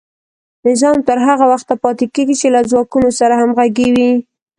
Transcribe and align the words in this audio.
نظام 0.67 0.97
تر 1.07 1.17
هغه 1.27 1.45
وخته 1.51 1.73
پاتې 1.83 2.05
کیږي 2.15 2.35
چې 2.41 2.47
له 2.55 2.61
ځواکونو 2.69 3.09
سره 3.19 3.33
همغږی 3.41 3.87
وي. 3.95 4.11